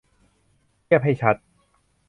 [0.83, 1.35] เทียบให้ชัด